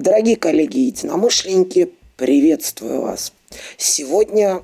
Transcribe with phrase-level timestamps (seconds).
[0.00, 3.34] Дорогие коллеги единомышленники, приветствую вас.
[3.76, 4.62] Сегодня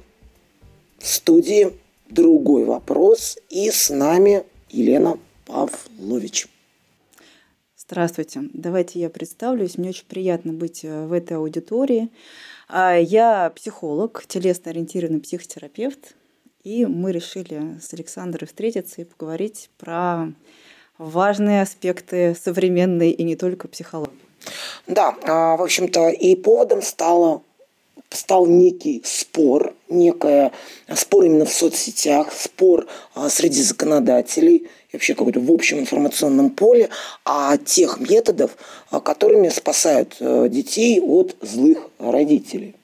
[0.98, 1.74] в студии
[2.08, 6.48] другой вопрос, и с нами Елена Павлович.
[7.76, 8.44] Здравствуйте.
[8.54, 9.76] Давайте я представлюсь.
[9.76, 12.08] Мне очень приятно быть э, в этой аудитории.
[12.66, 16.14] А, я психолог, телесно-ориентированный психотерапевт,
[16.64, 20.32] и мы решили с Александрой встретиться и поговорить про
[20.96, 24.25] важные аспекты современной и не только психологии.
[24.86, 27.42] Да, а, в общем-то, и поводом стало
[28.10, 30.52] стал некий спор, некая
[30.94, 36.88] спор именно в соцсетях, спор а, среди законодателей, вообще какой-то в общем информационном поле,
[37.24, 38.56] о тех методов,
[38.90, 42.74] а, которыми спасают а, детей от злых родителей.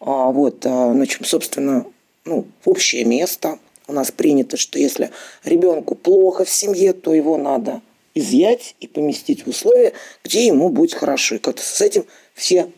[0.00, 1.86] А, вот, а, значит, собственно,
[2.24, 5.10] ну, общее место у нас принято, что если
[5.44, 7.80] ребенку плохо в семье, то его надо
[8.14, 9.92] изъять и поместить в условия,
[10.24, 11.36] где ему будет хорошо.
[11.36, 12.70] И как-то с этим все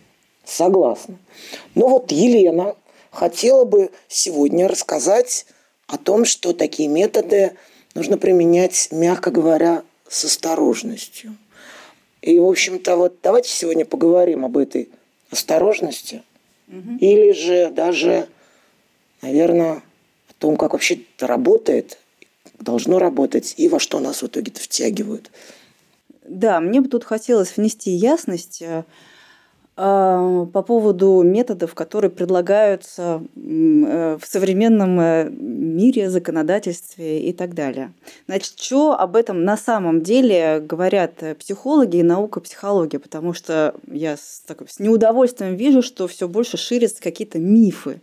[0.45, 1.19] согласны.
[1.75, 2.77] Но вот Елена
[3.11, 5.47] хотела бы сегодня рассказать
[5.87, 7.53] о том, что такие методы
[7.95, 11.37] нужно применять, мягко говоря, с осторожностью.
[12.23, 14.89] И, в общем-то, вот давайте сегодня поговорим об этой
[15.31, 16.23] осторожности.
[16.69, 16.99] Угу.
[17.01, 18.29] Или же даже,
[19.21, 19.83] наверное,
[20.29, 21.99] о том, как вообще это работает,
[22.61, 25.31] должно работать и во что нас в итоге-то втягивают.
[26.27, 28.85] Да, мне бы тут хотелось внести ясность э,
[29.77, 37.93] а, по поводу методов, которые предлагаются э, в современном э, мире, законодательстве и так далее.
[38.27, 44.17] Значит, что об этом на самом деле говорят психологи и наука психология, потому что я
[44.17, 48.01] с, так, с неудовольствием вижу, что все больше ширятся какие-то мифы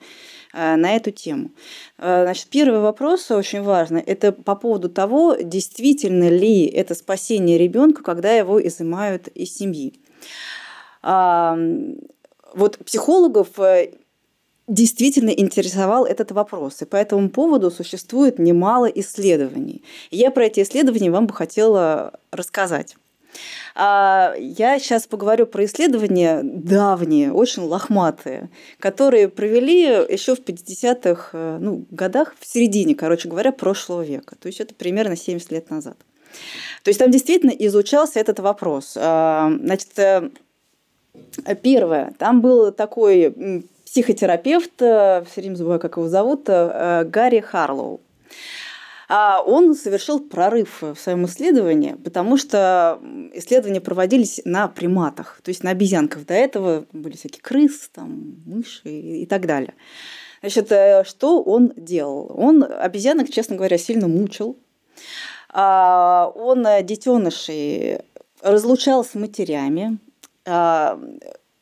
[0.53, 1.51] на эту тему.
[1.97, 8.31] Значит, первый вопрос очень важный– это по поводу того, действительно ли это спасение ребенка, когда
[8.31, 9.93] его изымают из семьи
[12.53, 13.91] вот психологов э,
[14.67, 16.81] действительно интересовал этот вопрос.
[16.81, 19.83] И по этому поводу существует немало исследований.
[20.11, 22.95] Я про эти исследования вам бы хотела рассказать.
[23.75, 28.49] А, я сейчас поговорю про исследования давние, очень лохматые,
[28.79, 34.35] которые провели еще в 50-х э, ну, годах, в середине, короче говоря, прошлого века.
[34.35, 35.97] То есть это примерно 70 лет назад.
[36.83, 38.97] То есть там действительно изучался этот вопрос.
[38.97, 40.29] А, значит, э,
[41.61, 47.99] Первое, там был такой психотерапевт, э, все время забываю, как его зовут, Гарри Харлоу.
[49.13, 52.97] А он совершил прорыв в своем исследовании, потому что
[53.33, 56.25] исследования проводились на приматах, то есть на обезьянках.
[56.25, 59.73] До этого были всякие крысы, там, мыши и так далее.
[60.39, 62.31] Значит, э, что он делал?
[62.33, 64.57] Он обезьянок, честно говоря, сильно мучил.
[65.49, 67.99] А, он детенышей
[68.41, 69.97] разлучал с матерями,
[70.45, 70.97] а,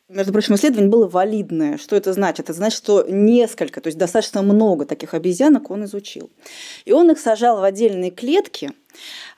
[0.09, 1.77] между прочим, исследование было валидное.
[1.77, 2.45] Что это значит?
[2.45, 6.31] Это значит, что несколько, то есть достаточно много таких обезьянок он изучил.
[6.85, 8.71] И он их сажал в отдельные клетки,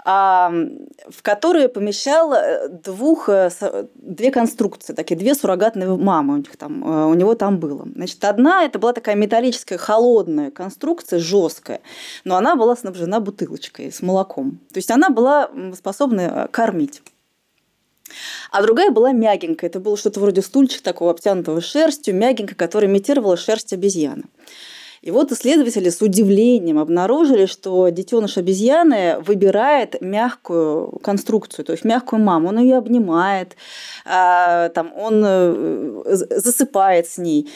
[0.03, 3.51] в которые помещал э, двух, э,
[3.95, 7.85] две конструкции, такие две суррогатные мамы у, них там, э, у него там было.
[7.93, 11.81] Значит, одна это была такая металлическая холодная конструкция, жесткая,
[12.23, 14.59] но она была снабжена бутылочкой с молоком.
[14.73, 17.03] То есть она была способна кормить.
[18.51, 19.69] А другая была мягенькая.
[19.69, 24.23] Это было что-то вроде стульчика такого обтянутого шерстью, мягенькая, которая имитировала шерсть обезьяны.
[25.01, 32.21] И вот исследователи с удивлением обнаружили, что детеныш обезьяны выбирает мягкую конструкцию, то есть мягкую
[32.21, 32.49] маму.
[32.49, 33.55] Он ее обнимает,
[34.05, 37.49] а, там, он э, засыпает с ней.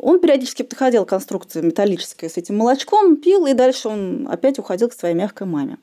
[0.00, 4.88] Он периодически подходил к конструкции металлической с этим молочком, пил, и дальше он опять уходил
[4.88, 5.78] к своей мягкой маме.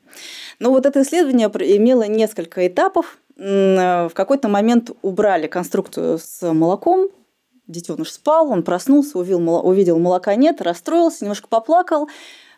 [0.58, 3.18] Но вот это исследование имело несколько этапов.
[3.36, 7.08] В какой-то момент убрали конструкцию с молоком,
[7.66, 12.08] детеныш спал, он проснулся, увидел, увидел молока нет, расстроился, немножко поплакал,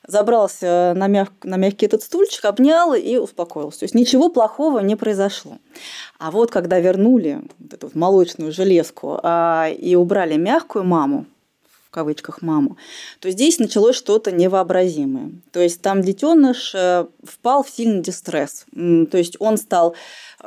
[0.07, 3.81] забрался на, мяг, на мягкий этот стульчик, обнял и успокоился.
[3.81, 5.59] То есть ничего плохого не произошло.
[6.19, 11.27] А вот когда вернули вот эту вот молочную железку а, и убрали мягкую маму,
[11.87, 12.77] в кавычках маму,
[13.21, 15.31] то здесь началось что-то невообразимое.
[15.53, 18.67] То есть там детеныш э, впал в сильный дистресс.
[18.75, 19.95] То есть он стал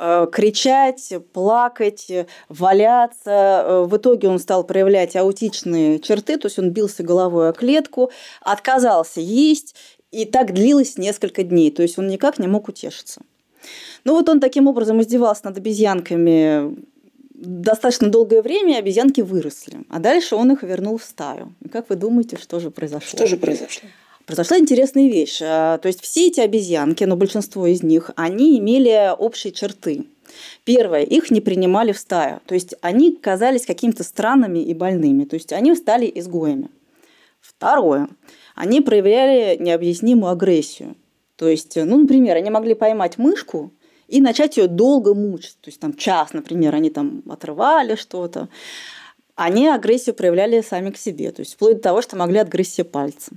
[0.02, 2.10] Э, кричать, плакать,
[2.48, 3.64] валяться.
[3.66, 8.10] Э, в итоге он стал проявлять аутичные черты, то есть он бился головой о клетку,
[8.40, 9.74] отказался есть,
[10.12, 13.20] и так длилось несколько дней, то есть он никак не мог утешиться.
[14.04, 16.76] Ну вот он таким образом издевался над обезьянками
[17.40, 21.54] достаточно долгое время, обезьянки выросли, а дальше он их вернул в стаю.
[21.64, 23.16] И как вы думаете, что же произошло?
[23.18, 23.88] Что же произошло?
[24.26, 25.40] произошла интересная вещь.
[25.42, 30.06] А, то есть все эти обезьянки, но большинство из них, они имели общие черты.
[30.64, 32.40] Первое, их не принимали в стаю.
[32.46, 35.24] То есть они казались какими-то странными и больными.
[35.24, 36.68] То есть они стали изгоями.
[37.40, 38.08] Второе,
[38.54, 40.94] они проявляли необъяснимую агрессию.
[41.36, 43.72] То есть, ну, например, они могли поймать мышку
[44.10, 45.56] и начать ее долго мучить.
[45.60, 48.48] То есть там час, например, они там отрывали что-то.
[49.36, 51.30] Они агрессию проявляли сами к себе.
[51.30, 53.32] То есть вплоть до того, что могли отгрызть себе пальцы.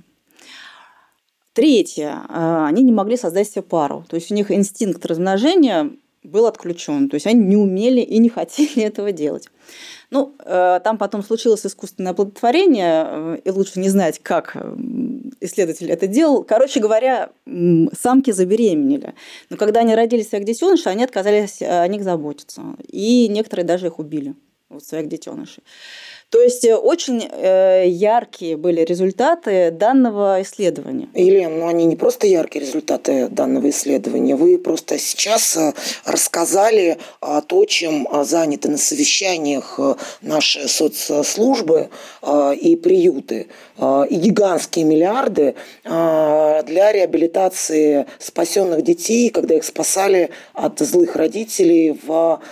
[1.52, 2.22] Третье.
[2.28, 4.04] Э, они не могли создать себе пару.
[4.08, 5.92] То есть у них инстинкт размножения
[6.24, 7.08] был отключен.
[7.08, 9.48] То есть они не умели и не хотели этого делать.
[10.10, 14.56] Ну, э, там потом случилось искусственное оплодотворение, э, и лучше не знать, как
[15.40, 16.42] исследователь это делал.
[16.44, 19.14] Короче говоря, самки забеременели.
[19.50, 22.62] Но когда они родили своих детенышей, они отказались о них заботиться.
[22.88, 24.34] И некоторые даже их убили,
[24.74, 25.62] вот своих детенышей.
[26.34, 31.08] То есть э, очень э, яркие были результаты данного исследования.
[31.14, 35.72] Елена, ну они не просто яркие результаты данного исследования, вы просто сейчас э,
[36.04, 39.78] рассказали о том, чем заняты на совещаниях
[40.22, 41.88] наши соцслужбы
[42.60, 43.46] и приюты.
[43.78, 45.54] И гигантские миллиарды
[45.84, 52.42] для реабилитации спасенных детей, когда их спасали от злых родителей в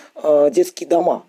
[0.53, 1.25] детские дома.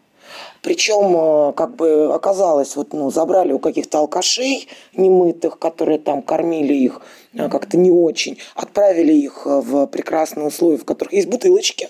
[0.64, 6.74] Причем, э, как бы оказалось, вот, ну, забрали у каких-то алкашей немытых, которые там кормили
[6.74, 7.02] их
[7.34, 11.90] э, как-то не очень, отправили их э, в прекрасные условия, в которых есть бутылочки.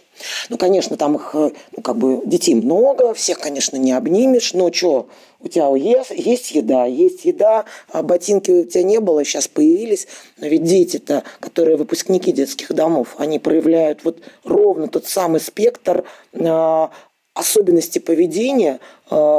[0.50, 5.08] Ну, конечно, там их, ну, как бы, детей много, всех, конечно, не обнимешь, но что,
[5.40, 10.08] у тебя есть, есть еда, есть еда, а ботинки у тебя не было, сейчас появились,
[10.38, 16.90] но ведь дети-то, которые выпускники детских домов, они проявляют вот ровно тот самый спектр а,
[17.34, 18.80] особенности поведения,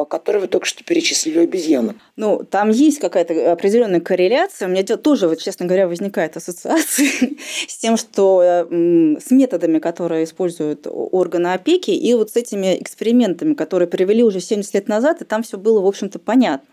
[0.09, 1.97] которые вы только что перечислили у обезьянок.
[2.17, 4.69] Ну, там есть какая-то определенная корреляция.
[4.69, 7.09] У меня тоже, вот, честно говоря, возникает ассоциация
[7.69, 13.89] с тем, что с методами, которые используют органы опеки, и вот с этими экспериментами, которые
[13.89, 16.67] привели уже 70 лет назад, и там все было, в общем-то, понятно.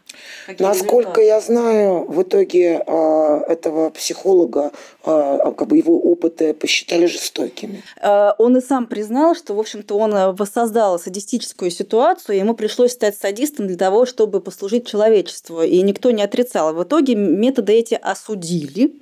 [0.46, 1.26] Какие Насколько результаты?
[1.26, 4.72] я знаю, в итоге э, этого психолога,
[5.06, 7.84] э, как бы его опыты посчитали жестокими.
[8.02, 12.91] Э, он и сам признал, что, в общем-то, он воссоздал садистическую ситуацию, и ему пришлось
[12.92, 16.74] стать садистом для того, чтобы послужить человечеству, и никто не отрицал.
[16.74, 18.94] В итоге методы эти осудили.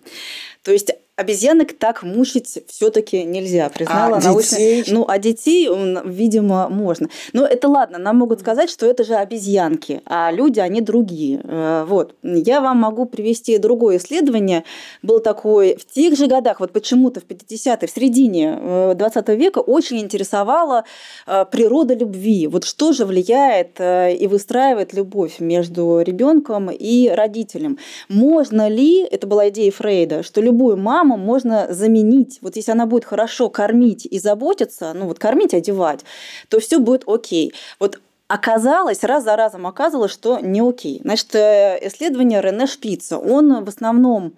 [0.64, 4.60] То есть обезьянок так мучить все-таки нельзя, признала а научная.
[4.60, 4.94] Детей?
[4.94, 5.70] Ну, а детей,
[6.06, 7.10] видимо, можно.
[7.34, 11.42] Но это ладно, нам могут сказать, что это же обезьянки, а люди, они другие.
[11.44, 12.16] Э, вот.
[12.24, 14.64] Я вам могу привести другое исследование.
[15.04, 19.60] Был такой в тех же годах, вот почему-то в 50-е, в середине 20 э, века
[19.60, 20.86] очень интересовала
[21.28, 22.48] э, природа любви.
[22.48, 27.78] Вот что же влияет и выстраивает любовь между ребенком и родителем.
[28.08, 32.40] Можно ли, это была идея Фрейда, что любую маму маму можно заменить.
[32.42, 36.02] Вот если она будет хорошо кормить и заботиться, ну вот кормить, одевать,
[36.50, 37.54] то все будет окей.
[37.80, 41.02] Вот оказалось, раз за разом оказывалось, что не окей.
[41.04, 44.34] Значит, э, исследование Рене Шпица, он в основном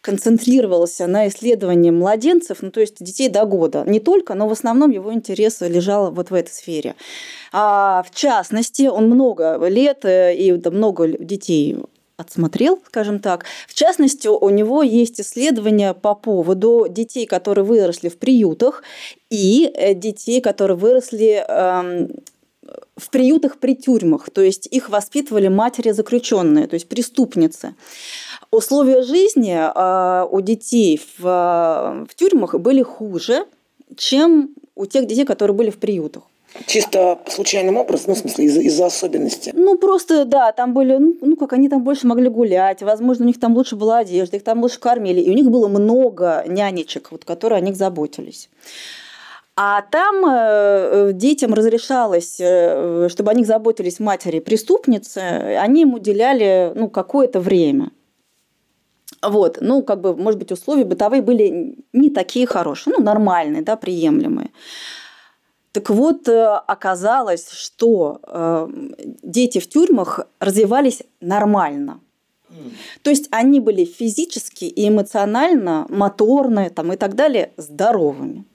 [0.00, 3.82] концентрировался на исследовании младенцев, ну то есть детей до года.
[3.86, 6.94] Не только, но в основном его интерес лежал вот в этой сфере.
[7.52, 11.76] А в частности, он много лет э, и много детей
[12.16, 13.44] отсмотрел, скажем так.
[13.68, 18.82] В частности, у него есть исследования по поводу детей, которые выросли в приютах,
[19.30, 22.10] и э, детей, которые выросли эм,
[22.96, 27.74] в приютах при тюрьмах, то есть их воспитывали матери заключенные, то есть преступницы.
[28.50, 33.46] Условия жизни э, у детей в, в тюрьмах были хуже,
[33.96, 36.22] чем у тех детей, которые были в приютах.
[36.66, 39.52] Чисто случайным образом, ну, в смысле, из-за, из особенностей?
[39.54, 43.28] Ну, просто, да, там были, ну, ну, как они там больше могли гулять, возможно, у
[43.28, 47.12] них там лучше была одежда, их там лучше кормили, и у них было много нянечек,
[47.12, 48.48] вот, которые о них заботились.
[49.58, 56.72] А там э, детям разрешалось, э, чтобы о них заботились матери преступницы, они им уделяли
[56.74, 57.90] ну, какое-то время.
[59.22, 63.76] Вот, ну, как бы, может быть, условия бытовые были не такие хорошие, ну, нормальные, да,
[63.76, 64.50] приемлемые.
[65.76, 68.68] Так вот, э, оказалось, что э,
[69.22, 72.00] дети в тюрьмах развивались нормально.
[73.02, 78.46] То есть они были физически и эмоционально, моторно там, и так далее здоровыми.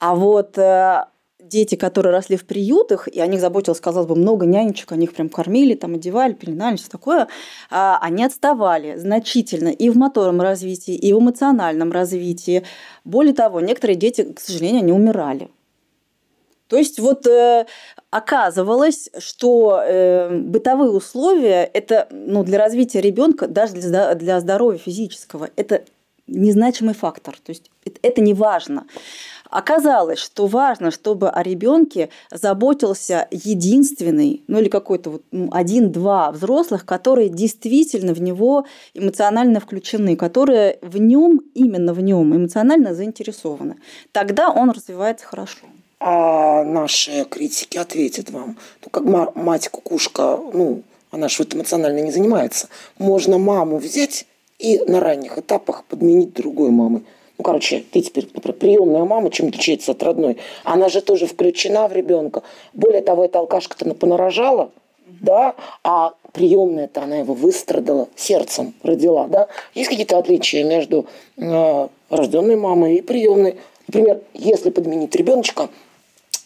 [0.00, 1.04] А вот э,
[1.38, 5.14] дети, которые росли в приютах, и о них заботилось, казалось бы, много нянечек, они их
[5.14, 7.28] прям кормили, там, одевали, пеленали, все такое,
[7.70, 12.64] а, они отставали значительно и в моторном развитии, и в эмоциональном развитии.
[13.04, 15.48] Более того, некоторые дети, к сожалению, они умирали.
[16.68, 17.66] То есть вот э,
[18.10, 25.48] оказывалось, что э, бытовые условия это ну, для развития ребенка, даже для, для здоровья физического,
[25.56, 25.82] это
[26.26, 27.36] незначимый фактор.
[27.42, 27.70] То есть
[28.02, 28.86] это не важно.
[29.50, 36.84] Оказалось, что важно, чтобы о ребенке заботился единственный, ну или какой-то вот ну, один-два взрослых,
[36.84, 43.76] которые действительно в него эмоционально включены, которые в нем, именно в нем эмоционально заинтересованы.
[44.12, 45.66] Тогда он развивается хорошо.
[46.00, 52.12] А наши критики ответят вам, ну как мать кукушка, ну она же вот эмоционально не
[52.12, 54.26] занимается, можно маму взять
[54.58, 57.04] и на ранних этапах подменить другой мамой.
[57.38, 60.38] Ну, короче, ты теперь, например, приемная мама, чем отличается от родной.
[60.64, 62.42] Она же тоже включена в ребенка.
[62.72, 64.72] Более того, эта алкашка-то понарожала,
[65.06, 69.46] да, а приемная-то она его выстрадала, сердцем родила, да.
[69.74, 73.56] Есть какие-то отличия между э, рожденной мамой и приемной?
[73.86, 75.68] Например, если подменить ребеночка,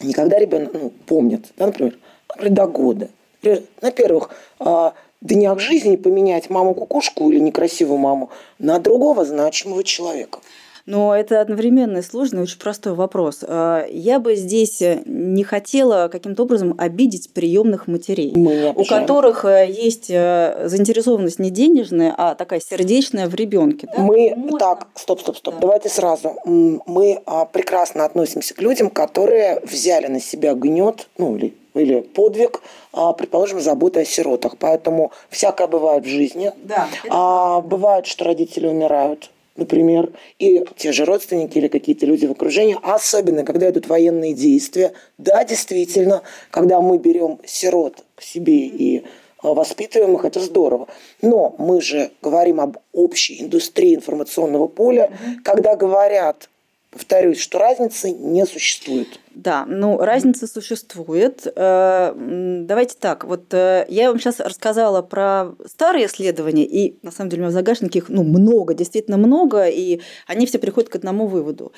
[0.02, 1.98] никогда ребенок ну, помнит, да, например,
[2.40, 3.08] до года.
[3.42, 4.30] Например, на первых
[4.60, 4.90] э,
[5.20, 10.38] днях жизни поменять маму-кукушку или некрасивую маму на другого значимого человека–
[10.86, 13.40] но это одновременно и сложный, очень простой вопрос.
[13.42, 18.32] А, я бы здесь не хотела каким-то образом обидеть приемных матерей,
[18.74, 23.88] у которых э, есть э, заинтересованность не денежная, а такая сердечная в ребенке.
[23.94, 24.02] Да?
[24.02, 24.58] Мы Можно?
[24.58, 25.54] так, стоп, стоп, стоп.
[25.54, 25.60] Да.
[25.60, 26.36] Давайте сразу.
[26.44, 32.62] Мы а, прекрасно относимся к людям, которые взяли на себя гнет, ну или или подвиг,
[32.92, 34.56] а, предположим, заботы о сиротах.
[34.58, 36.52] Поэтому всякое бывает в жизни.
[36.64, 42.32] Да, а, бывает, что родители умирают например, и те же родственники или какие-то люди в
[42.32, 44.92] окружении, особенно когда идут военные действия.
[45.18, 49.04] Да, действительно, когда мы берем сирот к себе и
[49.42, 50.88] а, воспитываем их, это здорово.
[51.20, 55.12] Но мы же говорим об общей индустрии информационного поля,
[55.44, 56.48] когда говорят
[56.92, 59.18] Повторюсь, что разницы не существует.
[59.34, 61.46] Да, ну разница существует.
[61.56, 67.30] Э, давайте так, вот э, я вам сейчас рассказала про старые исследования, и на самом
[67.30, 70.96] деле у меня в загашнике их ну, много, действительно много, и они все приходят к
[70.96, 71.72] одному выводу.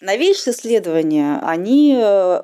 [0.00, 2.42] Новейшие исследования, они э,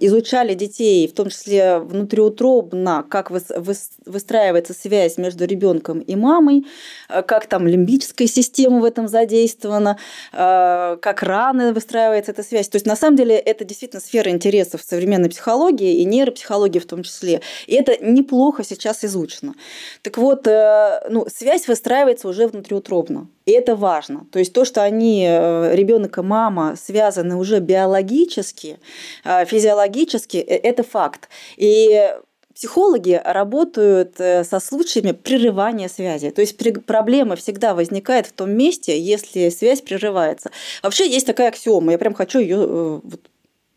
[0.00, 6.66] изучали детей, в том числе внутриутробно, как выстраивается связь между ребенком и мамой,
[7.08, 9.98] как там лимбическая система в этом задействована,
[10.30, 12.68] как рано выстраивается эта связь.
[12.68, 17.02] То есть, на самом деле, это действительно сфера интересов современной психологии и нейропсихологии в том
[17.02, 17.40] числе.
[17.66, 19.54] И это неплохо сейчас изучено.
[20.02, 23.28] Так вот, ну, связь выстраивается уже внутриутробно.
[23.44, 24.26] И это важно.
[24.30, 28.78] То есть то, что они, э, ребенок и мама, связаны уже биологически,
[29.24, 31.28] э, физиологически, э, это факт.
[31.56, 32.12] И
[32.54, 36.30] Психологи работают со случаями прерывания связи.
[36.30, 36.54] То есть
[36.84, 40.50] проблема всегда возникает в том месте, если связь прерывается.
[40.82, 43.00] Вообще есть такая аксиома, я прям хочу ее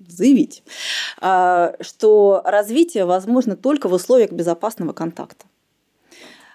[0.08, 0.64] заявить,
[1.18, 5.46] что развитие возможно только в условиях безопасного контакта.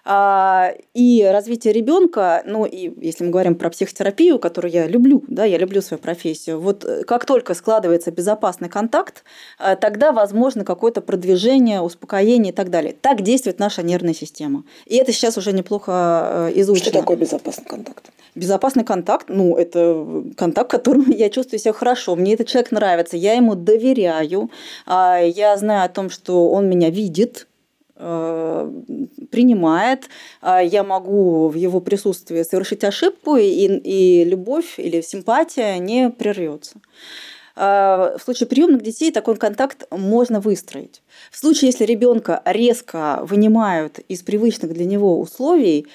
[0.05, 5.45] А, и развитие ребенка, ну и если мы говорим про психотерапию, которую я люблю, да,
[5.45, 9.25] я люблю свою профессию, вот э, как только складывается безопасный контакт,
[9.59, 12.95] э, тогда возможно какое-то продвижение, успокоение и так далее.
[12.99, 14.65] Так действует наша нервная система.
[14.87, 16.91] И это сейчас уже неплохо э, изучено.
[16.91, 18.11] Что такое безопасный контакт?
[18.35, 23.35] Безопасный контакт, ну, это контакт, которым я чувствую себя хорошо, мне этот человек нравится, я
[23.35, 24.51] ему доверяю,
[24.87, 27.49] а, я знаю о том, что он меня видит,
[29.31, 30.09] принимает,
[30.41, 36.77] а я могу в его присутствии совершить ошибку, и, и любовь или симпатия не прервется.
[37.57, 41.03] А в случае приемных детей такой контакт можно выстроить.
[41.31, 45.87] В случае, если ребенка резко вынимают из привычных для него условий,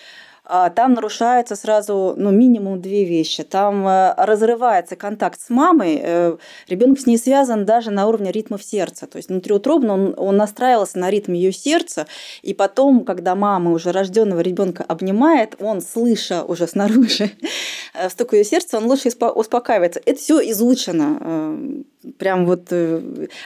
[0.45, 3.43] там нарушается сразу ну, минимум две вещи.
[3.43, 6.37] Там э, разрывается контакт с мамой, э,
[6.67, 9.07] ребенок с ней связан даже на уровне ритмов сердца.
[9.07, 12.07] То есть внутриутробно он, он настраивался на ритм ее сердца,
[12.41, 17.31] и потом, когда мама уже рожденного ребенка обнимает, он, слыша уже снаружи
[17.93, 20.01] э, стук ее сердца, он лучше успокаивается.
[20.05, 21.85] Это все изучено
[22.17, 22.71] прям вот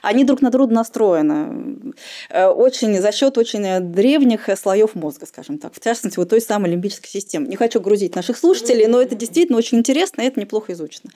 [0.01, 1.93] они друг на друга настроены.
[2.33, 5.73] Очень за счет очень древних слоев мозга, скажем так.
[5.73, 7.47] В частности, вот той самой лимбической лимбической системы.
[7.47, 11.11] Не хочу грузить наших слушателей, но это действительно очень интересно, и это неплохо изучено.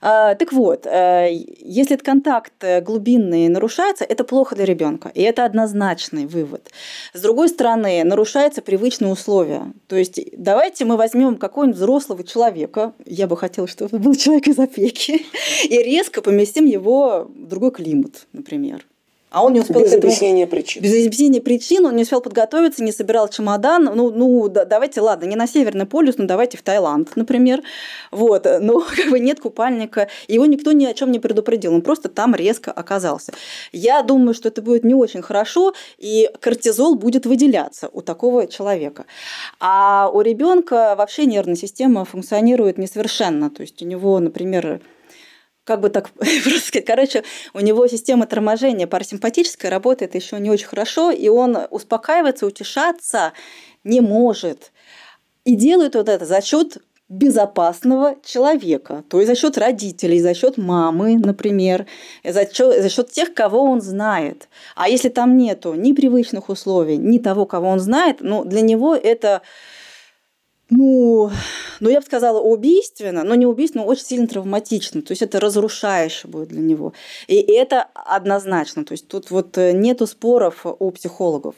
[0.00, 1.28] А, так вот, э,
[1.58, 6.70] если этот контакт э, глубинный нарушается, это плохо для ребенка, и это однозначный вывод.
[7.12, 9.72] С другой стороны, нарушаются привычные условия.
[9.86, 14.48] То есть давайте мы возьмем какого-нибудь взрослого человека, я бы хотела, чтобы это был человек
[14.48, 15.26] из опеки,
[15.64, 18.86] и резко поместим его в другой климат, например.
[19.30, 20.04] А он не успел Без этому...
[20.04, 20.82] объяснения причин.
[20.82, 23.84] Без объяснения причин он не успел подготовиться, не собирал чемодан.
[23.84, 27.62] Ну, ну да, давайте, ладно, не на Северный полюс, но давайте в Таиланд, например.
[28.10, 30.08] Вот, но как бы нет купальника.
[30.28, 33.32] Его никто ни о чем не предупредил, он просто там резко оказался.
[33.70, 39.04] Я думаю, что это будет не очень хорошо, и кортизол будет выделяться у такого человека.
[39.60, 43.50] А у ребенка вообще нервная система функционирует несовершенно.
[43.50, 44.80] То есть у него, например,
[45.68, 46.10] как бы так
[46.44, 52.46] просто короче, у него система торможения парасимпатическая работает еще не очень хорошо, и он успокаиваться,
[52.46, 53.34] утешаться
[53.84, 54.72] не может.
[55.44, 56.78] И делает вот это за счет
[57.10, 61.86] безопасного человека, то есть за счет родителей, за счет мамы, например,
[62.24, 64.48] за счет, за счет тех, кого он знает.
[64.74, 68.94] А если там нету ни привычных условий, ни того, кого он знает, ну, для него
[68.94, 69.42] это
[70.70, 71.30] ну,
[71.80, 75.00] ну, я бы сказала, убийственно, но не убийственно, но очень сильно травматично.
[75.00, 76.92] То есть это разрушающе будет для него.
[77.26, 78.84] И это однозначно.
[78.84, 81.54] То есть тут вот э, нету споров у психологов.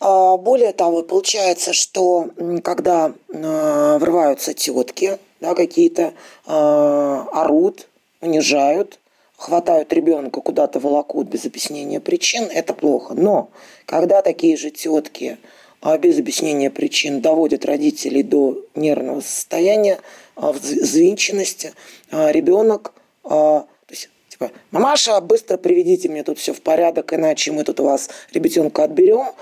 [0.00, 2.28] А, более того, получается, что
[2.62, 6.12] когда а, врываются тетки, да, какие-то
[6.46, 7.88] а, орут,
[8.20, 8.98] унижают,
[9.38, 13.14] хватают ребенка, куда-то волокут без объяснения причин, это плохо.
[13.14, 13.48] Но
[13.86, 15.38] когда такие же тетки
[15.84, 20.00] а без объяснения причин доводит родителей до нервного состояния,
[20.34, 21.74] а, взвинченности,
[22.10, 27.64] а, ребенок, то есть, типа, мамаша, быстро приведите мне тут все в порядок, иначе мы
[27.64, 29.32] тут у вас ребятенка отберем.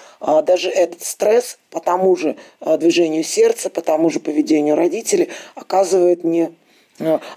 [0.45, 6.53] Даже этот стресс по тому же движению сердца, по тому же поведению родителей оказывает не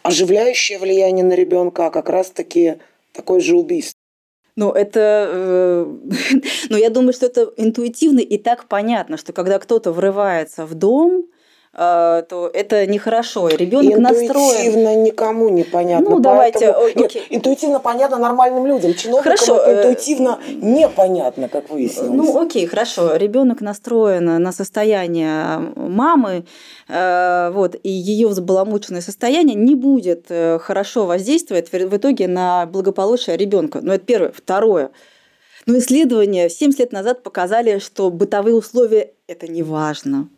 [0.03, 2.75] оживляющее влияние на ребенка, а как раз-таки
[3.12, 3.94] такое же убийство.
[4.55, 5.85] Ну, это, э,
[6.69, 11.25] ну, я думаю, что это интуитивно и так понятно, что когда кто-то врывается в дом,
[11.75, 13.50] то это нехорошо.
[13.50, 14.27] Ребенок настроен.
[14.27, 16.10] Интуитивно никому не понятно.
[16.10, 16.72] Ну, давайте.
[16.72, 17.01] Поэтому...
[17.01, 18.94] Нет, интуитивно понятно нормальным людям.
[18.94, 19.58] Чиновникам хорошо.
[19.58, 22.12] это э, интуитивно непонятно, как выяснилось.
[22.12, 23.15] Ну, окей, хорошо.
[23.15, 26.46] Ребенок настроен на состояние мамы,
[26.88, 33.38] э, вот, и ее взбаламученное состояние не будет э, хорошо воздействовать в итоге на благополучие
[33.38, 33.79] ребенка.
[33.82, 34.32] Ну, это первое.
[34.32, 34.91] Второе.
[35.65, 40.29] Но исследования 70 лет назад показали, что бытовые условия– это не важно.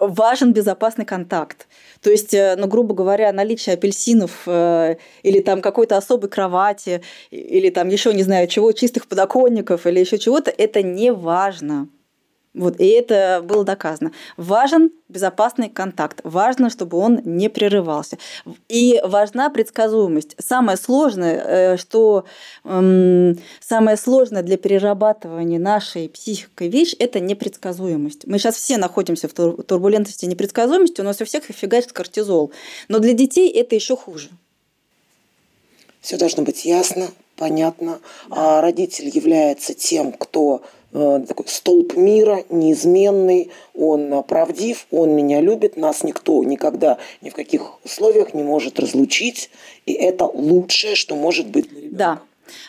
[0.00, 1.66] Важен безопасный контакт.
[2.00, 7.70] То есть, э, ну, грубо говоря, наличие апельсинов э, или там какой-то особой кровати, или
[7.70, 11.88] там еще не знаю чего, чистых подоконников или еще чего-то, это не важно.
[12.56, 14.12] Вот, и это было доказано.
[14.38, 16.20] Важен безопасный контакт.
[16.24, 18.16] Важно, чтобы он не прерывался.
[18.68, 20.36] И важна предсказуемость.
[20.38, 22.24] Самое сложное, э, что
[22.64, 28.26] эм, самое сложное для перерабатывания нашей психикой вещь– это непредсказуемость.
[28.26, 32.52] Мы сейчас все находимся в турбулентности непредсказуемости, у нас у всех фигачит кортизол.
[32.88, 34.30] Но для детей это еще хуже.
[36.06, 37.98] Все должно быть ясно, понятно.
[38.30, 40.62] А родитель является тем, кто
[40.98, 47.34] Э, такой столб мира, неизменный, он правдив, он меня любит, нас никто никогда ни в
[47.34, 49.50] каких условиях не может разлучить,
[49.84, 51.96] и это лучшее, что может быть для ребенка.
[51.96, 52.20] Да,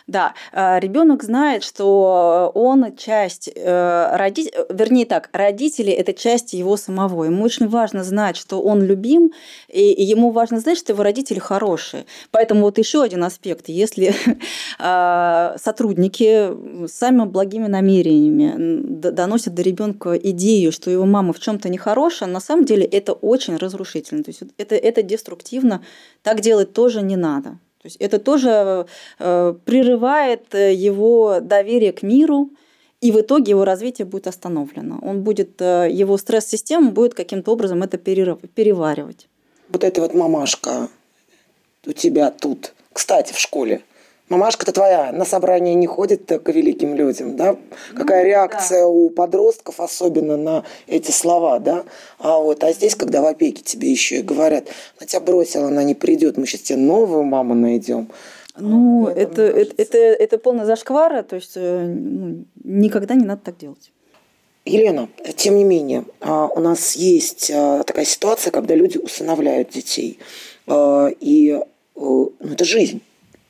[0.08, 6.78] да, э, ребенок знает, что он часть э, родителей, вернее так, родители это часть его
[6.78, 7.26] самого.
[7.26, 9.32] Ему очень важно знать, что он любим,
[9.68, 12.06] и ему важно знать, что его родители хорошие.
[12.32, 14.14] Поэтому вот еще один аспект, если
[14.80, 22.30] э, сотрудники самыми благими намерениями доносят до ребенка идею, что его мама в чем-то нехорошая,
[22.30, 24.24] на самом деле это очень разрушительно.
[24.24, 25.84] То есть это, это деструктивно.
[26.24, 27.60] Так делать тоже не надо.
[27.88, 28.86] То есть это тоже
[29.20, 32.50] э, прерывает э, его доверие к миру,
[33.00, 35.00] и в итоге его развитие будет остановлено.
[35.02, 39.30] Он будет, э, его стресс-система будет каким-то образом это переваривать.
[39.70, 40.90] Вот эта вот мамашка
[41.86, 43.82] у тебя тут, кстати, в школе,
[44.30, 47.56] Мамашка-то твоя на собрание не ходит к великим людям, да?
[47.96, 48.88] Какая ну, реакция да.
[48.88, 51.86] у подростков, особенно на эти слова, да?
[52.20, 54.68] А вот, а здесь, когда в опеке тебе еще и говорят,
[55.00, 58.10] она тебя бросила, она не придет, мы сейчас тебе новую маму найдем.
[58.60, 63.58] Ну, это, это, это, это полный зашквар, то есть э, ну, никогда не надо так
[63.58, 63.92] делать.
[64.66, 70.20] Елена, тем не менее, а, у нас есть а, такая ситуация, когда люди усыновляют детей.
[70.66, 71.62] А, и э,
[71.96, 73.02] ну, это жизнь.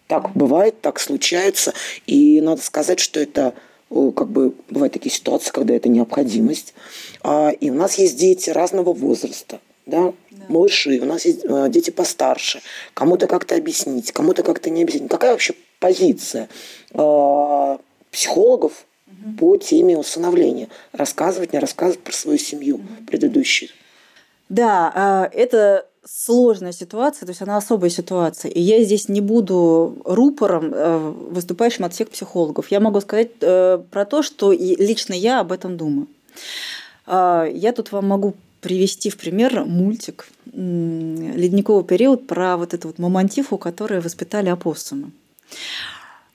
[0.07, 1.73] Так бывает, так случается.
[2.05, 3.53] И надо сказать, что это
[3.89, 6.73] как бы бывают такие ситуации, когда это необходимость.
[7.23, 10.45] А, и у нас есть дети разного возраста, да, да.
[10.49, 12.61] малыши, у нас есть а, дети постарше.
[12.93, 15.09] Кому-то как-то объяснить, кому-то как-то не объяснить.
[15.09, 16.49] Какая вообще позиция
[16.93, 17.79] а,
[18.11, 19.37] психологов угу.
[19.37, 20.67] по теме усыновления?
[20.91, 22.87] Рассказывать, не рассказывать про свою семью угу.
[23.07, 23.69] предыдущую?
[24.49, 28.49] Да, это сложная ситуация, то есть она особая ситуация.
[28.51, 30.97] И я здесь не буду рупором, э,
[31.31, 32.71] выступающим от всех психологов.
[32.71, 36.07] Я могу сказать э, про то, что лично я об этом думаю.
[37.05, 42.99] А, я тут вам могу привести в пример мультик «Ледниковый период» про вот эту вот
[42.99, 45.11] мамонтифу, которую воспитали опоссумы.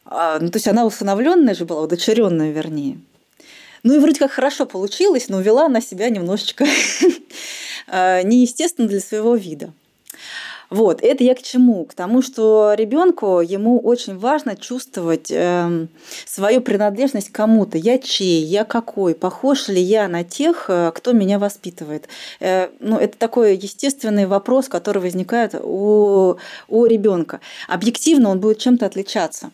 [0.05, 2.99] А, ну, то есть она усыновленная же была, удочеренная, вернее.
[3.83, 6.65] Ну и вроде как хорошо получилось, но вела она себя немножечко
[7.93, 9.73] неестественно для своего вида.
[10.73, 11.85] Вот, это я к чему?
[11.85, 15.87] К тому, что ребенку ему очень важно чувствовать э,
[16.25, 17.77] свою принадлежность к кому-то.
[17.77, 22.09] Я чей, я какой, похож ли я на тех, э, кто меня воспитывает.
[22.41, 27.41] Э, ну, это такой естественный вопрос, который возникает у, у ребенка.
[27.69, 29.51] Объективно он будет чем-то отличаться.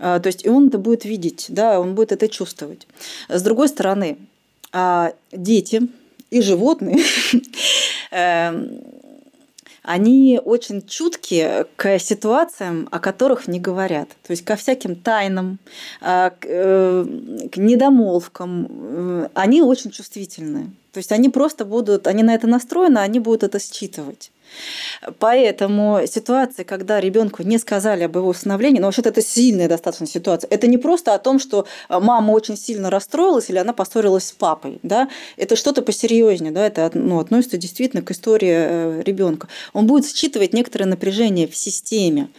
[0.00, 2.88] Э, то есть и он это будет видеть, да, он будет это чувствовать.
[3.28, 4.18] С другой стороны,
[4.72, 5.88] э, дети
[6.30, 6.98] и животные
[8.10, 8.80] эм,
[9.86, 14.08] они очень чутки к ситуациям, о которых не говорят.
[14.26, 15.60] То есть ко всяким тайнам,
[16.00, 17.06] а, э,
[17.52, 18.66] к недомолвкам.
[18.68, 20.72] Э, они очень чувствительны.
[20.96, 24.30] То есть они просто будут, они на это настроены, они будут это считывать.
[25.18, 30.48] Поэтому ситуация, когда ребенку не сказали об его усыновлении, но вообще-то это сильная достаточно ситуация.
[30.48, 34.78] Это не просто о том, что мама очень сильно расстроилась или она поссорилась с папой.
[34.82, 35.10] Да?
[35.36, 36.50] Это что-то посерьезнее.
[36.50, 36.66] Да?
[36.66, 39.48] Это ну, относится действительно к истории э, ребенка.
[39.74, 42.30] Он будет считывать некоторое напряжение в системе.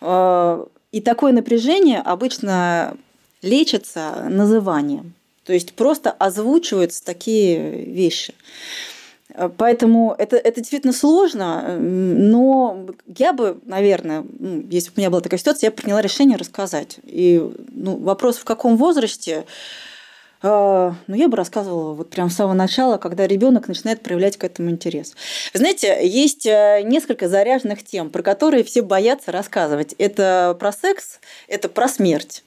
[0.00, 2.96] Э, и такое напряжение обычно
[3.42, 5.14] лечится называнием.
[5.44, 8.34] То есть просто озвучиваются такие вещи.
[9.34, 14.24] Э, поэтому это, это действительно сложно, но я бы, наверное,
[14.70, 16.98] если бы у меня была такая ситуация, я приняла решение рассказать.
[17.04, 19.44] И ну, вопрос, в каком возрасте,
[20.42, 24.44] э, ну, я бы рассказывала вот прямо с самого начала, когда ребенок начинает проявлять к
[24.44, 25.14] этому интерес.
[25.52, 29.94] Вы знаете, есть э, несколько заряженных тем, про которые все боятся рассказывать.
[29.98, 32.42] Это про секс, это про смерть.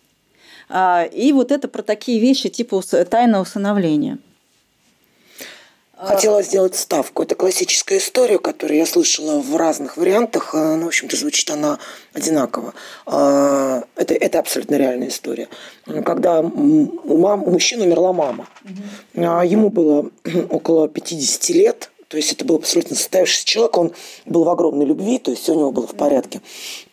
[0.69, 4.19] А, и вот это про такие вещи типа тайного усыновления.
[5.97, 7.23] Хотела сделать ставку.
[7.23, 10.53] Это классическая история, которую я слышала в разных вариантах.
[10.53, 11.79] Э, ну, в общем-то, звучит она
[12.13, 12.75] одинаково.
[13.07, 15.49] А, это, это абсолютно реальная история.
[16.05, 18.47] Когда у, мам, у мужчины умерла мама.
[19.15, 20.11] Ему было
[20.51, 21.89] около 50 лет.
[22.09, 23.91] То есть это был абсолютно состоявшийся человек, он
[24.25, 26.41] был в огромной любви, то есть все у него было в порядке.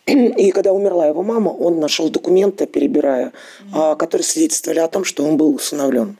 [0.37, 3.33] И когда умерла его мама, он нашел документы, перебирая,
[3.71, 6.17] mm которые свидетельствовали о том, что он был усыновлен.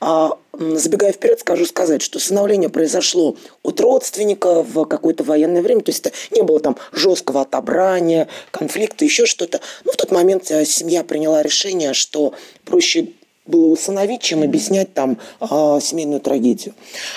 [0.00, 5.90] А, забегая вперед, скажу сказать, что становление произошло от родственника в какое-то военное время, то
[5.90, 9.60] есть это не было там жесткого отобрания, конфликта, еще что-то.
[9.84, 13.08] Но в тот момент э, семья приняла решение, что проще
[13.46, 16.74] было усыновить, чем объяснять там а, семейную трагедию.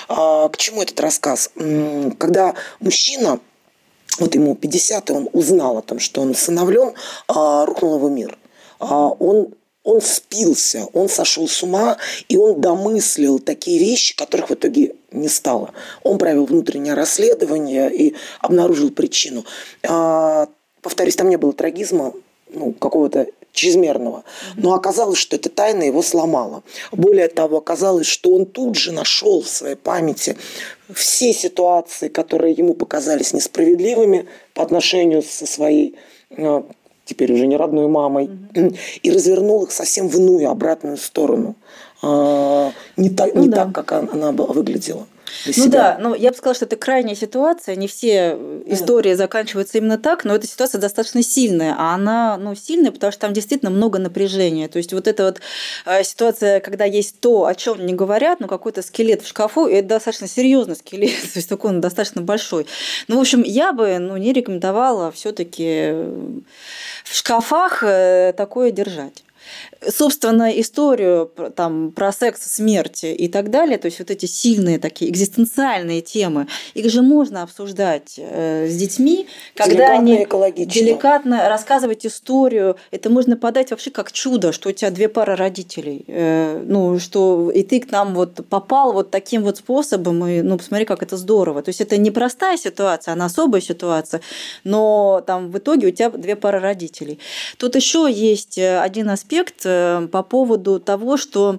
[0.08, 1.50] А, к чему этот рассказ?
[2.18, 3.40] Когда мужчина
[4.18, 6.94] вот ему 50, и он узнал о том, что он усыновлен,
[7.28, 8.38] а, рухнул его мир.
[8.78, 11.98] А, он он спился, он сошел с ума,
[12.28, 15.72] и он домыслил такие вещи, которых в итоге не стало.
[16.02, 19.44] Он провел внутреннее расследование и обнаружил причину.
[19.86, 20.48] А,
[20.80, 22.14] повторюсь, там не было трагизма,
[22.48, 24.24] ну, какого-то чрезмерного.
[24.56, 26.62] Но оказалось, что эта тайна его сломала.
[26.92, 30.36] Более того, оказалось, что он тут же нашел в своей памяти
[30.92, 35.96] все ситуации, которые ему показались несправедливыми по отношению со своей
[36.36, 36.66] а,
[37.04, 38.76] теперь уже не родной мамой, mm-hmm.
[39.02, 41.54] и развернул их совсем в иную, обратную сторону.
[42.02, 43.64] А, не так, ну, не да.
[43.64, 45.06] так как она, она выглядела.
[45.46, 45.68] Ну себя.
[45.68, 47.76] да, ну я бы сказала, что это крайняя ситуация.
[47.76, 49.16] Не все истории да.
[49.16, 51.74] заканчиваются именно так, но эта ситуация достаточно сильная.
[51.78, 54.68] А она ну, сильная, потому что там действительно много напряжения.
[54.68, 55.40] То есть вот эта вот
[55.86, 59.74] э, ситуация, когда есть то, о чем не говорят, ну какой-то скелет в шкафу, и
[59.74, 62.66] это достаточно серьезный скелет, то есть такой он достаточно большой.
[63.08, 65.92] Ну, в общем, я бы ну, не рекомендовала все-таки
[67.04, 69.24] в шкафах э, такое держать
[69.90, 75.10] собственно, историю там, про секс, смерть и так далее, то есть вот эти сильные такие
[75.10, 80.72] экзистенциальные темы, их же можно обсуждать э, с детьми, когда они экологично.
[80.72, 82.76] деликатно рассказывать историю.
[82.90, 87.50] Это можно подать вообще как чудо, что у тебя две пары родителей, э, ну что
[87.50, 91.16] и ты к нам вот попал вот таким вот способом, и ну посмотри, как это
[91.16, 91.62] здорово.
[91.62, 94.20] То есть это не простая ситуация, она особая ситуация,
[94.64, 97.18] но там в итоге у тебя две пары родителей.
[97.58, 101.58] Тут еще есть э, один аспект Э, по поводу того, что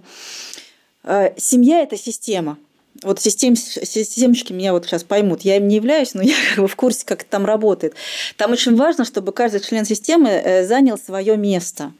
[1.03, 2.57] э, семья– это система.
[3.03, 5.41] Вот систем, системщики меня вот сейчас поймут.
[5.41, 7.95] Я им не являюсь, но я как бы в курсе, как это там работает.
[8.37, 11.91] Там очень важно, чтобы каждый член системы э, занял свое место.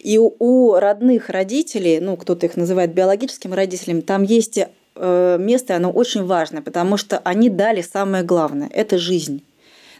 [0.00, 4.58] И у родных родителей, ну, кто-то их называет биологическими родителями, там есть
[4.96, 9.42] место, оно очень важно, потому что они дали самое главное– это жизнь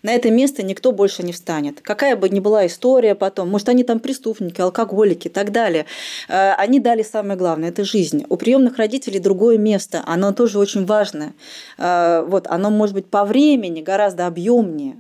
[0.04, 1.80] на это место никто больше не встанет.
[1.80, 5.86] Какая бы ни была история потом, может, они там преступники, алкоголики и так далее,
[6.28, 8.24] э, они дали самое главное– это жизнь.
[8.28, 11.32] У приемных родителей другое место, оно тоже очень важное.
[11.78, 14.96] Э, вот, оно может быть по времени гораздо объемнее,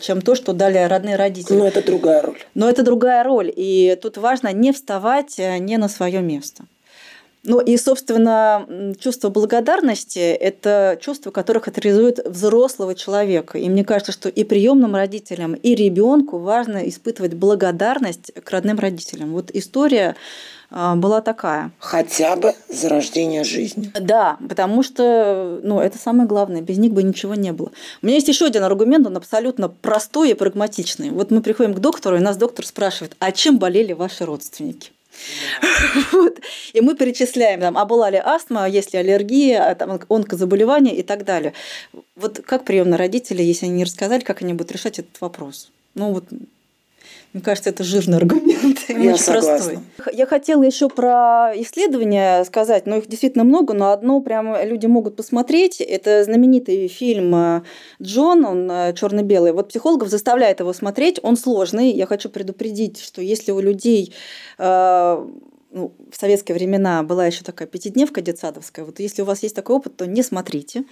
[0.00, 1.56] чем то, что дали родные родители.
[1.56, 2.38] Но это другая роль.
[2.54, 3.52] Но это другая роль.
[3.54, 6.64] И тут важно не вставать э, не на свое место.
[7.44, 13.58] Ну и, собственно, чувство благодарности– это чувство, которое характеризует взрослого человека.
[13.58, 19.32] И мне кажется, что и приемным родителям, и ребенку важно испытывать благодарность к родным родителям.
[19.32, 20.14] Вот история
[20.70, 21.72] а, была такая.
[21.80, 23.90] Хотя бы за рождение жизни.
[24.00, 27.72] Да, потому что ну, это самое главное, без них бы ничего не было.
[28.02, 31.10] У меня есть еще один аргумент, он абсолютно простой и прагматичный.
[31.10, 34.92] Вот мы приходим к доктору, и нас доктор спрашивает, а чем болели ваши родственники?
[36.12, 36.40] Вот.
[36.72, 41.02] И мы перечисляем, там, а была ли астма, есть ли аллергия, а там, онкозаболевания и
[41.02, 41.52] так далее.
[42.16, 45.70] Вот как приемные родители, если они не рассказали, как они будут решать этот вопрос?
[45.94, 46.24] Ну вот
[47.32, 48.78] мне кажется, это жирный аргумент.
[48.88, 49.80] Я согласна.
[49.96, 50.14] простой.
[50.14, 55.16] Я хотела еще про исследования сказать, но их действительно много, но одно прям люди могут
[55.16, 55.80] посмотреть.
[55.80, 57.62] Это знаменитый фильм э,
[58.02, 59.52] Джон, он э, черно-белый.
[59.52, 61.90] Вот психологов заставляет его смотреть, он сложный.
[61.90, 64.12] Я хочу предупредить, что если у людей
[64.58, 65.26] э,
[65.72, 68.84] ну, в советские времена была еще такая пятидневка детсадовская.
[68.84, 70.84] Вот если у вас есть такой опыт, то не смотрите.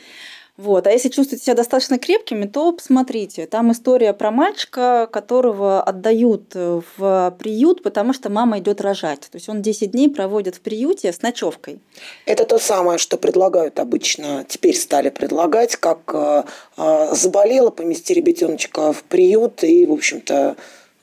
[0.61, 0.87] Вот.
[0.87, 3.46] А если чувствуете себя достаточно крепкими, то посмотрите.
[3.46, 9.20] Там история про мальчика, которого отдают в приют, потому что мама идет рожать.
[9.20, 11.81] То есть он 10 дней проводит в приюте с ночевкой.
[12.27, 16.44] Это то самое, что предлагают обычно, теперь стали предлагать, как э,
[16.77, 20.57] э, заболела, помести ребятеночка в приют и, в общем-то,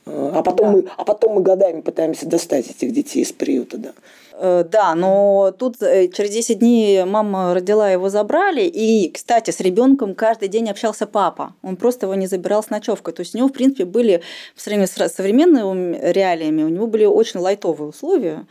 [0.05, 0.71] э, а потом, да.
[0.71, 3.93] мы, а потом мы годами пытаемся достать этих детей из приюта, да.
[4.39, 8.61] Э, да, но тут э, через 10 дней мама родила, его забрали.
[8.61, 11.55] И, кстати, с ребенком каждый день общался папа.
[11.63, 13.13] Он просто его не забирал с ночевкой.
[13.13, 14.21] То есть у него, в принципе, были
[14.55, 18.45] в сравнении с современными реалиями, у него были очень лайтовые условия.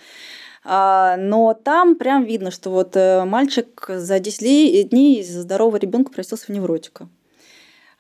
[0.65, 6.11] А, но там прям видно, что вот э, мальчик за 10 дней из здорового ребенка
[6.11, 7.09] превратился в невротика.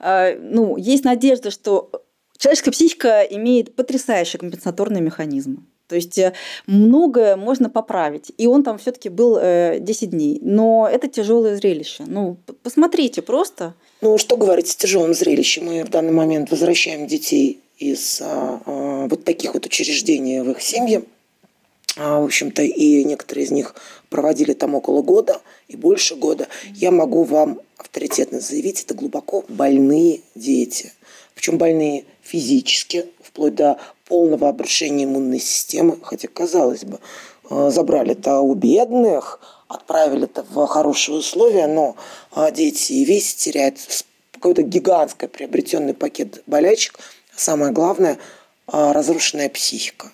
[0.01, 1.93] А, ну, есть надежда, что
[2.37, 5.59] человеческая психика имеет потрясающие компенсаторные механизмы.
[5.89, 6.33] То есть э,
[6.67, 8.33] многое можно поправить.
[8.37, 10.39] И он там все-таки был 10 э, дней.
[10.43, 12.05] Но это тяжелое зрелище.
[12.07, 13.75] Ну, посмотрите просто.
[14.01, 15.61] Ну, что говорить о тяжелом зрелище?
[15.61, 20.61] Мы в данный момент возвращаем детей из а, а, вот таких вот учреждений в их
[20.61, 21.05] семьи.
[21.97, 23.75] А, в общем-то, и некоторые из них
[24.11, 26.49] проводили там около года и больше года.
[26.75, 30.93] Я могу вам авторитетно заявить, это глубоко больные дети.
[31.35, 37.01] Причем больные физически, вплоть до полного обрушения иммунной системы, хотя, казалось бы,
[37.51, 41.97] э, забрали-то у бедных, отправили-то в хорошие условия, но
[42.35, 43.77] э, дети и весь теряют
[44.33, 46.99] какой-то гигантский приобретенный пакет болячек.
[47.37, 48.15] Самое главное
[48.73, 50.11] э,– разрушенная психика.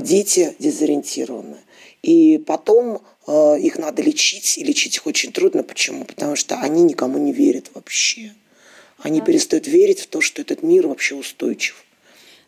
[0.00, 1.56] Дети дезориентированы.
[2.04, 5.64] И потом их надо лечить, и лечить их очень трудно.
[5.64, 6.04] Почему?
[6.04, 8.32] Потому что они никому не верят вообще.
[8.98, 11.84] Они перестают верить в то, что этот мир вообще устойчив.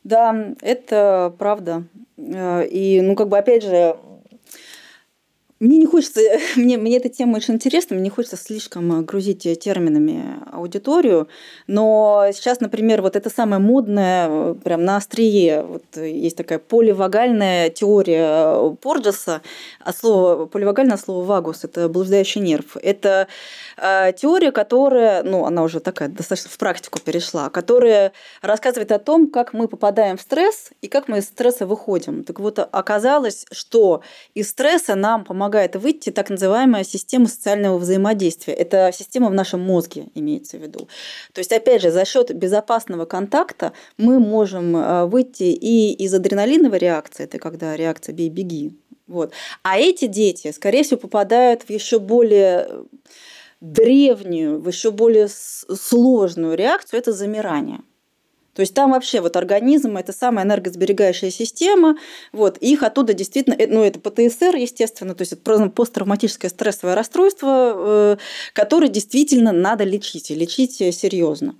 [0.05, 1.85] Да, это правда.
[2.19, 3.97] Э, и, ну, как бы, опять же,
[5.61, 6.21] мне не хочется,
[6.57, 11.29] мне, мне эта тема очень интересна, мне не хочется слишком э, грузить терминами аудиторию,
[11.67, 17.71] но сейчас, например, вот это самое модное, э, прям на острие, вот есть такая поливагальная
[17.71, 19.41] теория Порджеса,
[19.81, 22.77] а слово поливагальное слово вагус– это блуждающий нерв.
[22.83, 23.29] Это
[23.77, 29.53] теория, которая, ну, она уже такая достаточно в практику перешла, которая рассказывает о том, как
[29.53, 32.25] мы попадаем в стресс и как мы из стресса выходим.
[32.25, 34.03] Так вот, оказалось, что
[34.35, 38.55] из стресса нам помогает помогает выйти так называемая система социального взаимодействия.
[38.55, 40.89] Это система в нашем мозге, имеется в виду.
[41.33, 46.79] То есть, опять же, за счет безопасного контакта мы можем э, выйти и из адреналиновой
[46.79, 48.73] реакции, это когда реакция «бей-беги»,
[49.07, 49.33] вот.
[49.63, 52.67] А эти дети, скорее всего, попадают в еще более
[53.65, 57.81] древнюю, в еще более сложную реакцию– это замирание.
[58.53, 61.97] То есть там вообще вот организм– это самая энергосберегающая система,
[62.33, 67.73] вот, их оттуда действительно, э, ну, это ПТСР, естественно, то есть это посттравматическое стрессовое расстройство,
[67.75, 68.17] э,
[68.53, 71.57] которое действительно надо лечить, и лечить серьезно.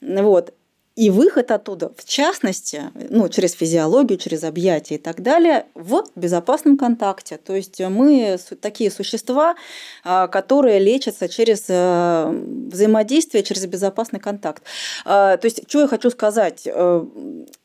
[0.00, 0.52] Вот.
[0.96, 6.78] И выход оттуда, в частности, ну, через физиологию, через объятия и так далее, в безопасном
[6.78, 7.36] контакте.
[7.36, 9.56] То есть мы такие существа,
[10.04, 12.28] а, которые лечатся через э,
[12.70, 14.62] взаимодействие, через безопасный контакт.
[15.04, 16.62] А, то есть, что я хочу сказать?
[16.66, 17.04] Э,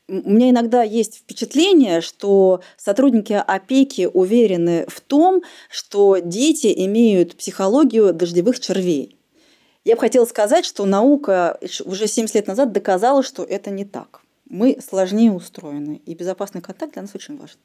[0.07, 8.11] у меня иногда есть впечатление, что сотрудники опеки уверены в том, что дети имеют психологию
[8.11, 9.18] дождевых червей.
[9.85, 14.21] Я бы хотела сказать, что наука уже 70 лет назад доказала, что это не так.
[14.49, 17.57] Мы сложнее устроены, и безопасный контакт для нас очень важен.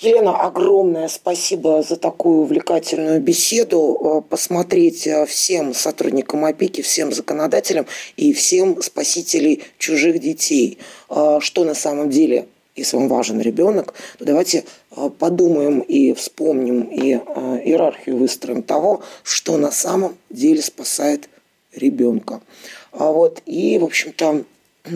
[0.00, 4.22] Елена, огромное спасибо за такую увлекательную беседу.
[4.24, 10.78] Э, посмотреть э, всем сотрудникам опеки, всем законодателям и всем спасителей чужих детей,
[11.10, 16.82] э, что на самом деле если вам важен ребенок, то давайте э, подумаем и вспомним,
[16.82, 17.18] и э,
[17.64, 21.28] иерархию выстроим того, что на самом деле спасает
[21.74, 22.40] ребенка.
[22.92, 24.44] А вот, и, в общем-то,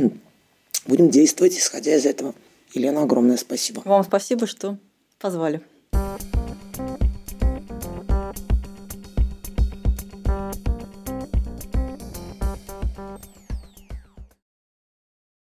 [0.87, 2.35] будем действовать, исходя из этого.
[2.73, 3.83] Елена, огромное спасибо.
[3.85, 4.77] Вам спасибо, что
[5.19, 5.61] позвали.